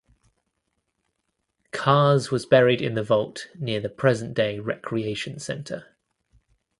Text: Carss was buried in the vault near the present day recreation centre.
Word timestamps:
Carss 1.71 2.31
was 2.31 2.47
buried 2.47 2.81
in 2.81 2.95
the 2.95 3.03
vault 3.03 3.49
near 3.59 3.79
the 3.79 3.87
present 3.87 4.33
day 4.33 4.57
recreation 4.57 5.37
centre. 5.37 5.93